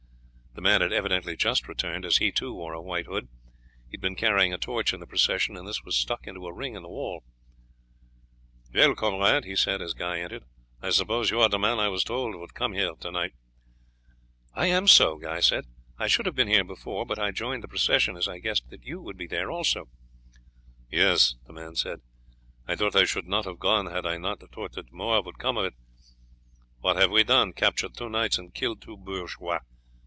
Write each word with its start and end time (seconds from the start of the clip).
The 0.53 0.59
man 0.59 0.81
had 0.81 0.91
evidently 0.91 1.37
just 1.37 1.69
returned, 1.69 2.03
as 2.03 2.17
he 2.17 2.29
too 2.29 2.53
wore 2.53 2.73
a 2.73 2.81
white 2.81 3.05
hood. 3.05 3.29
He 3.87 3.91
had 3.93 4.01
been 4.01 4.17
carrying 4.17 4.53
a 4.53 4.57
torch 4.57 4.93
in 4.93 4.99
the 4.99 5.07
procession, 5.07 5.55
and 5.55 5.65
this 5.65 5.81
was 5.85 5.95
stuck 5.95 6.27
into 6.27 6.45
a 6.45 6.51
ring 6.53 6.75
on 6.75 6.83
the 6.83 6.89
wall. 6.89 7.23
[Illustration: 8.73 8.89
"WELL, 8.89 8.95
COMRADE," 8.95 9.57
SAID 9.57 9.57
SIMON, 9.89 10.43
"I 10.83 10.89
SUPPOSE 10.89 11.31
YOU 11.31 11.39
ARE 11.39 11.47
THE 11.47 11.57
MAN 11.57 11.79
I 11.79 11.87
WAS 11.87 12.03
TOLD 12.03 12.35
WOULD 12.35 12.53
COME 12.53 12.73
TO 12.73 12.77
NIGHT?"] 13.11 13.31
"Well, 13.31 13.31
comrade," 13.31 13.31
he 13.31 13.31
said 13.31 13.31
as 13.31 14.13
Guy 14.13 14.59
entered, 14.59 14.65
"I 14.65 14.65
suppose 14.65 14.71
you 14.71 14.73
are 14.75 14.75
the 14.75 14.75
man 14.75 14.75
I 14.75 14.75
was 14.75 14.75
told 14.75 14.75
would 14.75 14.75
come 14.75 14.75
here 14.75 14.75
to 14.75 14.75
night." 14.75 14.75
"I 14.75 14.75
am 14.75 14.87
so," 14.89 15.17
Guy 15.17 15.39
said. 15.39 15.65
"I 15.97 16.07
should 16.09 16.25
have 16.25 16.35
been 16.35 16.47
here 16.49 16.63
before, 16.65 17.05
but 17.05 17.17
I 17.17 17.31
joined 17.31 17.63
the 17.63 17.69
procession, 17.69 18.17
as 18.17 18.27
I 18.27 18.39
guessed 18.39 18.69
that 18.71 18.83
you 18.85 19.01
would 19.01 19.17
be 19.17 19.27
there 19.27 19.49
also." 19.49 19.87
"Yes," 20.91 21.35
the 21.47 21.53
man 21.53 21.75
said; 21.75 22.01
"though 22.67 22.91
I 22.93 23.05
should 23.05 23.27
not 23.29 23.45
have 23.45 23.57
gone 23.57 23.85
had 23.85 24.05
I 24.05 24.17
not 24.17 24.41
thought 24.51 24.73
that 24.73 24.91
more 24.91 25.23
would 25.23 25.39
come 25.39 25.55
of 25.55 25.63
it. 25.63 25.75
What 26.81 26.97
have 26.97 27.09
we 27.09 27.23
done? 27.23 27.53
Captured 27.53 27.93
two 27.95 28.09
knights 28.09 28.37
and 28.37 28.53
killed 28.53 28.81
two 28.81 28.97
bourgeois! 28.97 29.59